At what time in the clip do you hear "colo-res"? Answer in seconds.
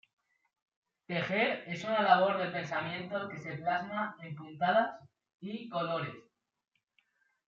5.69-6.15